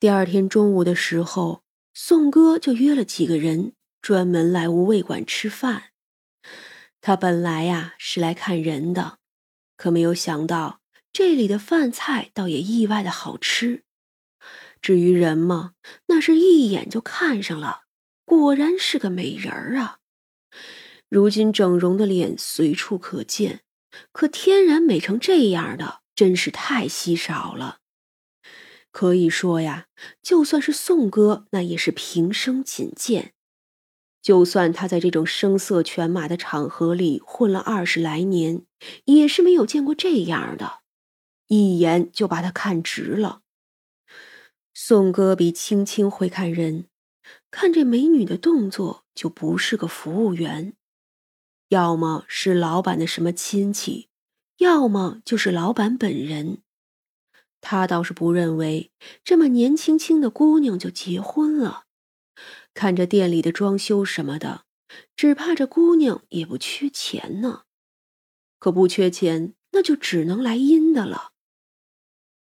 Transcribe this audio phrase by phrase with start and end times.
[0.00, 1.62] 第二天中午的时候，
[1.92, 5.90] 宋哥就约了几个人专门来无味馆吃饭。
[7.02, 9.18] 他本来呀是来看人的，
[9.76, 10.80] 可没有想到
[11.12, 13.82] 这里的饭菜倒也意外的好吃。
[14.80, 15.72] 至于人嘛，
[16.06, 17.82] 那是一眼就看上了，
[18.24, 19.98] 果然是个美人儿啊！
[21.10, 23.60] 如今整容的脸随处可见，
[24.12, 27.79] 可天然美成这样的真是太稀少了。
[28.92, 29.86] 可以说呀，
[30.22, 33.34] 就算是宋哥，那也是平生仅见。
[34.20, 38.66] 就算他在这种声色犬马的场合里混了二十来年，
[39.04, 40.80] 也是没有见过这样的，
[41.46, 43.40] 一眼就把他看直了。
[44.74, 46.86] 宋哥比青青会看人，
[47.50, 50.74] 看这美女的动作就不是个服务员，
[51.68, 54.08] 要么是老板的什么亲戚，
[54.58, 56.58] 要么就是老板本人。
[57.60, 58.90] 他倒是不认为
[59.22, 61.84] 这么年轻轻的姑娘就结婚了。
[62.72, 64.64] 看着店里的装修什么的，
[65.14, 67.64] 只怕这姑娘也不缺钱呢。
[68.58, 71.32] 可不缺钱，那就只能来阴的了。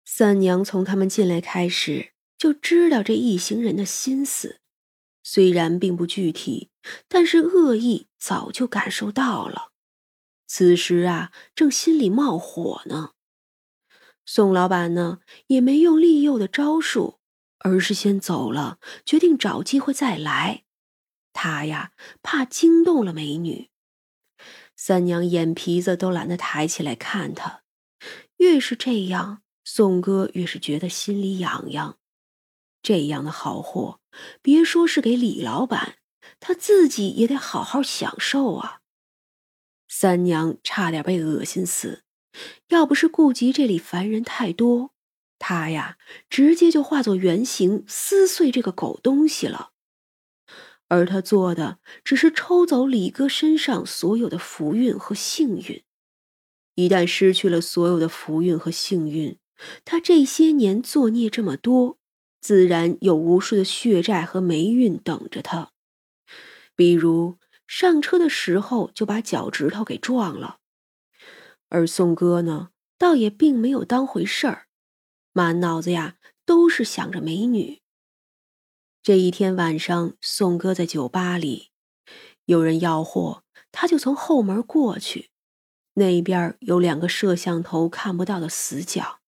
[0.05, 4.59] 三娘从他们进来开始就知道这一行人的心思，
[5.23, 6.69] 虽然并不具体，
[7.07, 9.71] 但是恶意早就感受到了。
[10.47, 13.11] 此时啊，正心里冒火呢。
[14.33, 17.19] 宋老板呢，也没用利诱的招数。
[17.65, 20.63] 而是先走了，决定找机会再来。
[21.33, 21.91] 他呀，
[22.23, 23.71] 怕惊动了美女。
[24.77, 27.63] 三娘眼皮子都懒得抬起来看他。
[28.37, 31.99] 越是这样，宋哥越是觉得心里痒痒。
[32.81, 33.99] 这样的好货，
[34.41, 35.97] 别说是给李老板，
[36.39, 38.79] 他自己也得好好享受啊。
[39.89, 42.05] 三娘差点被恶心死，
[42.69, 44.91] 要不是顾及这里凡人太多。
[45.37, 45.97] 他呀，
[46.29, 49.71] 直接就化作原形撕碎这个狗东西了，
[50.87, 55.83] 而他做的只是抽走李哥身上所有的福运和幸运。
[56.75, 59.37] 一旦失去了所有的福运和幸运，
[59.83, 61.97] 他这些年作孽这么多，
[62.39, 65.71] 自然有无数的血债和霉运等着他。
[66.75, 70.59] 比如上车的时候就把脚趾头给撞了，
[71.71, 74.67] 而宋哥呢，倒也并没有当回事儿。
[75.31, 77.81] 满脑子呀都是想着美女。
[79.01, 81.69] 这一天晚上，宋哥在酒吧里，
[82.45, 85.29] 有人要货，他就从后门过去。
[85.93, 89.19] 那边有两个摄像头看不到的死角，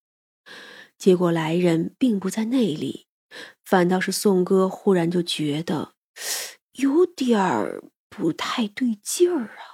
[0.97, 3.07] 结果来人并不在那里，
[3.63, 5.93] 反倒是宋哥忽然就觉得
[6.73, 9.72] 有点儿不太对劲儿啊。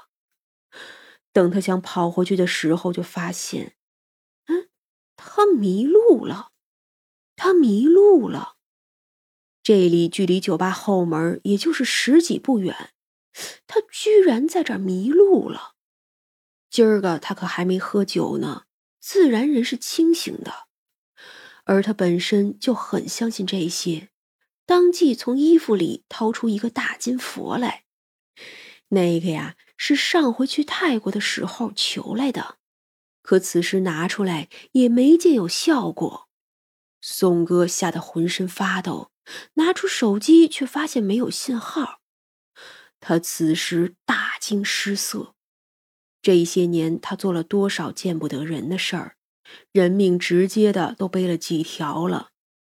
[1.32, 3.76] 等他想跑回去的时候，就发现。
[4.46, 4.70] 嗯
[5.16, 6.52] 他迷路了，
[7.36, 8.56] 他迷路了。
[9.62, 12.92] 这里距离酒吧后门也就是十几步远，
[13.68, 15.76] 他居然在这儿迷路了。
[16.70, 18.64] 今儿个他可还没喝酒呢，
[19.00, 20.68] 自然人是清醒的。
[21.66, 24.10] 而他本身就很相信这些，
[24.66, 27.84] 当即从衣服里掏出一个大金佛来。
[28.88, 32.58] 那个呀，是上回去泰国的时候求来的。
[33.22, 36.28] 可此时拿出来也没见有效果，
[37.00, 39.12] 宋哥吓得浑身发抖，
[39.54, 42.02] 拿出手机却发现没有信号。
[43.00, 45.36] 他此时大惊失色，
[46.22, 49.16] 这些年他做了多少见不得人的事儿，
[49.72, 52.32] 人命直接的都背了几条了，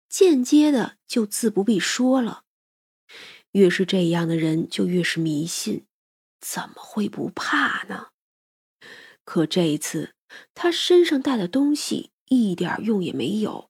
[0.07, 2.43] 间接的就自不必说了。
[3.53, 5.85] 越是这样的人，就越是迷信，
[6.41, 8.09] 怎么会不怕呢？
[9.23, 10.15] 可这一次。
[10.53, 13.69] 他身上带的东西一点用也没有。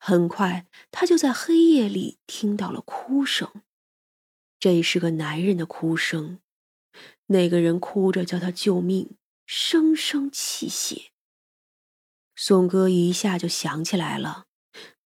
[0.00, 3.62] 很快，他就在黑夜里听到了哭声。
[4.58, 6.40] 这是个男人的哭声，
[7.26, 11.12] 那个人哭着叫他救命，声声泣血。
[12.34, 14.46] 宋哥一下就想起来了，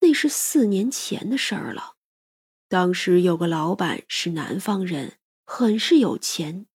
[0.01, 1.97] 那是四年前的事儿了。
[2.69, 6.67] 当时有个老板是南方人，很是有钱，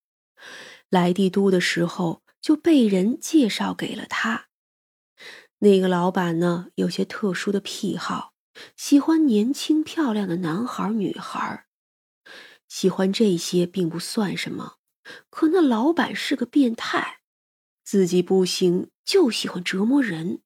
[0.88, 2.22] 来帝都的时候。
[2.40, 4.48] 就被人介绍给了他。
[5.58, 8.32] 那个老板呢，有些特殊的癖好，
[8.78, 11.66] 喜欢年轻漂亮的男孩女孩。
[12.66, 14.76] 喜欢这些并不算什么，
[15.28, 17.20] 可那老板是个变态，
[17.84, 20.40] 自己不行就喜欢折磨人。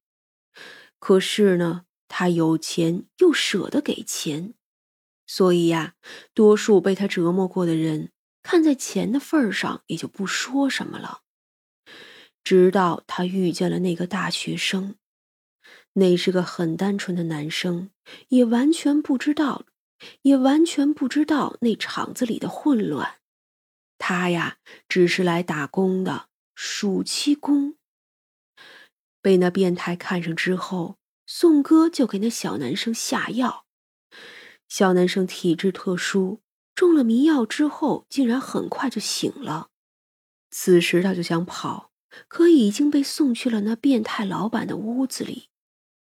[0.99, 4.55] 可是呢，他有钱又舍得给钱，
[5.29, 5.95] 所以呀，
[6.35, 8.11] 多数被他折磨过的人，
[8.45, 11.23] 看在钱的份上，也就不说什么了。
[12.45, 14.97] 直到他遇见了那个大学生，
[15.95, 17.91] 那是个很单纯的男生，
[18.29, 19.65] 也完全不知道，
[20.23, 23.17] 也完全不知道那厂子里的混乱。
[23.97, 24.59] 他呀，
[24.89, 27.77] 只是来打工的暑期工。
[29.23, 33.65] 被那变态看上之后，宋哥就给那小男生下药。
[34.69, 36.43] 小男生体质特殊，
[36.75, 39.69] 中了迷药之后，竟然很快就醒了。
[40.51, 41.91] 此时他就想跑，
[42.29, 45.49] 可已经被送去了那变态老板的屋子里。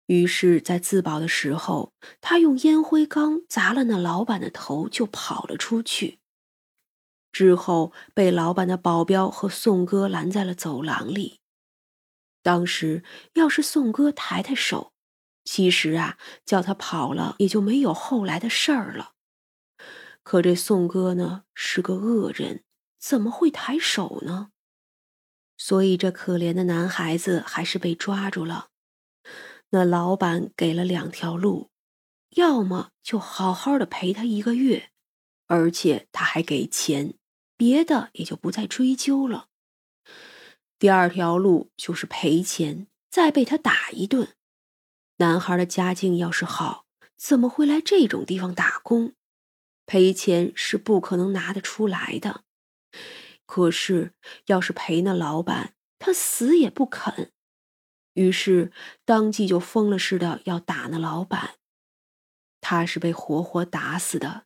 [0.07, 6.19] 于是，在自保的时候，他用烟灰缸砸了那老板的头，就跑了出去。
[7.31, 11.39] 之后，被老板的保镖和宋哥拦在了走廊里。
[12.41, 13.03] 当时，
[13.33, 14.93] 要是宋哥抬抬手，
[15.43, 19.11] 其实啊，叫他跑了，也就没有后来的事儿了。
[20.29, 22.63] 可这宋哥呢，是个恶人，
[22.99, 24.51] 怎么会抬手呢？
[25.57, 28.67] 所以，这可怜的男孩子还是被抓住了。
[29.71, 31.71] 那老板给了两条路，
[32.35, 34.91] 要么就好好的陪他一个月，
[35.47, 37.15] 而且他还给钱，
[37.57, 39.47] 别的也就不再追究了。
[40.77, 44.35] 第二条路就是赔钱，再被他打一顿。
[45.17, 46.85] 男孩的家境要是好，
[47.17, 49.13] 怎么会来这种地方打工？
[49.89, 52.43] 赔钱是不可能拿得出来的。
[53.47, 54.13] 可是
[54.45, 57.31] 要是赔那老板，他死也不肯。
[58.13, 58.71] 于是，
[59.03, 61.55] 当即就疯了似的要打那老板。
[62.61, 64.45] 他是被活活打死的。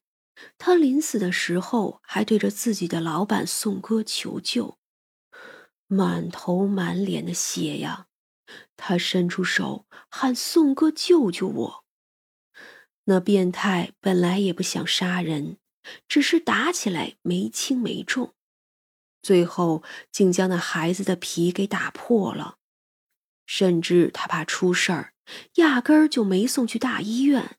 [0.58, 4.78] 他临死的时候还对着自己的老板宋哥求救，
[5.88, 8.08] 满头满脸的血呀！
[8.78, 11.83] 他伸出手喊宋哥救救我。
[13.06, 15.58] 那变态本来也不想杀人，
[16.08, 18.34] 只是打起来没轻没重，
[19.22, 22.58] 最后竟将那孩子的皮给打破了。
[23.46, 25.14] 甚至他怕出事儿，
[25.56, 27.58] 压根儿就没送去大医院。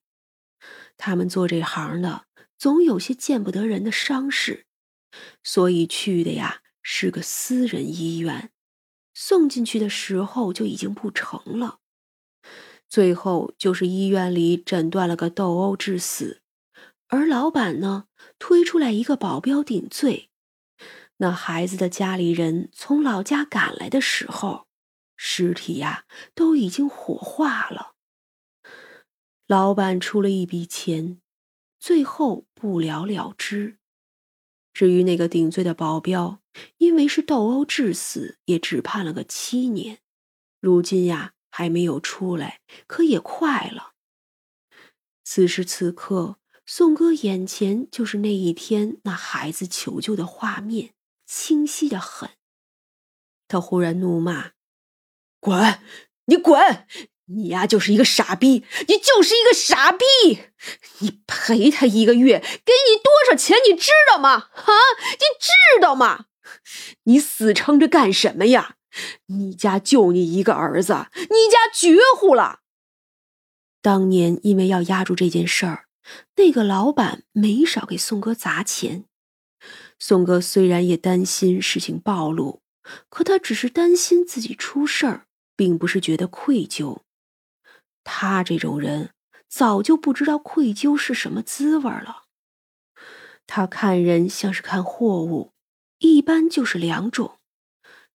[0.96, 2.24] 他们做这行的，
[2.56, 4.64] 总有些见不得人的伤势，
[5.42, 8.50] 所以去的呀是个私人医院。
[9.12, 11.80] 送进去的时候就已经不成了，
[12.94, 16.42] 最后就是医院里诊断了个斗殴致死，
[17.08, 18.04] 而老板呢
[18.38, 20.30] 推出来一个保镖顶罪。
[21.16, 24.68] 那孩子的家里人从老家赶来的时候。
[25.16, 26.04] 尸体呀，
[26.36, 27.94] 都已经火化了。
[29.48, 31.20] 老板出了一笔钱，
[31.80, 33.78] 最后不了了之。
[34.72, 36.40] 至于那个顶罪的保镖，
[36.78, 39.98] 因为是斗殴致死，也只判了个七年。
[40.60, 42.58] 如今呀，还没有出来，
[42.88, 43.92] 可也快了。
[45.22, 52.30] 此时此刻，宋哥眼前就是那一天那孩子求救的画面，清晰的很。
[53.46, 54.54] 他忽然怒骂。
[55.38, 55.80] 滚！
[56.24, 56.88] 你滚！
[57.26, 60.04] 你呀就是一个傻逼，你就是一个傻逼！
[60.98, 63.56] 你赔他一个月，给你多少钱？
[63.70, 64.30] 你知道吗？
[64.32, 64.72] 啊，
[65.12, 66.26] 你知道吗？
[67.04, 68.74] 你死撑着干什么呀？
[69.26, 72.60] 你家就你一个儿子，你家绝户了。
[73.82, 75.86] 当年因为要压住这件事儿，
[76.36, 79.04] 那个老板没少给宋哥砸钱。
[79.98, 82.62] 宋哥虽然也担心事情暴露，
[83.08, 85.26] 可他只是担心自己出事儿。
[85.56, 87.02] 并不是觉得愧疚，
[88.02, 89.14] 他这种人
[89.48, 92.24] 早就不知道愧疚是什么滋味了。
[93.46, 95.52] 他看人像是看货物，
[95.98, 97.38] 一般就是两种：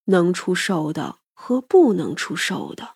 [0.09, 2.95] 能出售的和不能出售的。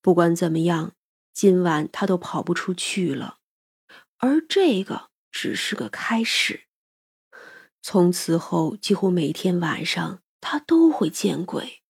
[0.00, 0.92] 不管怎么样，
[1.32, 3.38] 今晚他都跑不出去了，
[4.18, 6.64] 而这个只是个开始。
[7.80, 11.80] 从此后，几乎每天晚上他都会见鬼。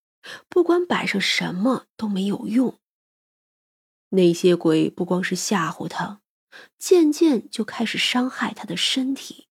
[0.49, 2.79] 不管摆上什么都没有用。
[4.09, 6.21] 那些鬼不光是吓唬他，
[6.79, 9.47] 渐渐就开始伤害他的身体。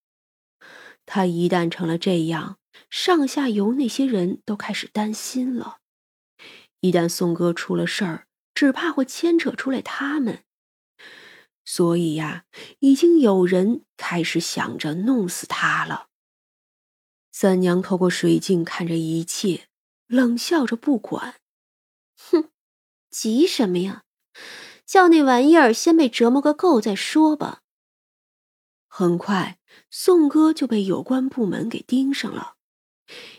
[1.06, 2.58] 他一旦成了这样，
[2.90, 5.78] 上下游那些人都开始担心了。
[6.80, 10.44] 一旦宋哥出了事儿，只怕会牵扯出来他们。
[11.64, 12.44] 所以呀，
[12.80, 16.08] 已经有人开始想着弄死他了。
[17.32, 19.68] 三娘透过水镜看着一切。
[20.06, 21.36] 冷笑着不管，
[22.14, 22.50] 哼，
[23.08, 24.04] 急什么呀？
[24.84, 27.62] 叫那玩意儿先被折磨个够再说吧。
[28.86, 29.58] 很快，
[29.90, 32.56] 宋哥就被有关部门给盯上了，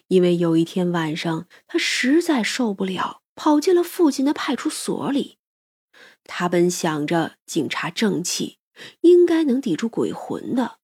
[0.07, 5.39] 因为有一天晚上，他实在受不了，跑进了附近的派出所里。
[6.23, 8.59] 他本想着警察正气，
[9.01, 10.79] 应该能抵住鬼魂的。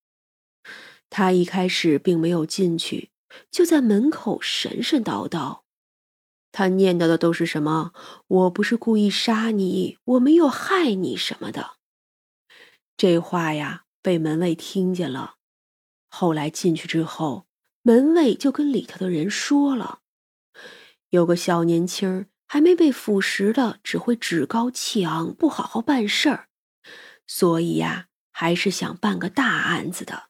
[1.09, 3.11] 他一开始并没有进去，
[3.49, 5.61] 就在门口神神叨叨。
[6.51, 7.93] 他念叨的都是什么？
[8.27, 11.77] 我不是故意杀你，我没有害你什么的。
[12.97, 15.35] 这话呀，被门卫听见了。
[16.09, 17.47] 后来进去之后，
[17.83, 20.01] 门卫就跟里头的人说了，
[21.09, 26.47] 有个小年轻还没被腐蚀的，只会趾高气昂，不好好办事儿，
[27.25, 30.29] 所以呀，还是想办个大案子的。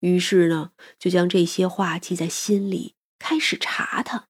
[0.00, 4.28] 于是呢，就将这些话记在心里，开始查他。